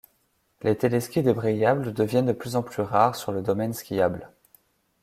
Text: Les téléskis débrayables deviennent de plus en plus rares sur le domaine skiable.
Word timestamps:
Les 0.63 0.75
téléskis 0.75 1.21
débrayables 1.21 1.93
deviennent 1.93 2.25
de 2.25 2.31
plus 2.31 2.55
en 2.55 2.63
plus 2.63 2.81
rares 2.81 3.15
sur 3.15 3.31
le 3.31 3.43
domaine 3.43 3.71
skiable. 3.75 4.31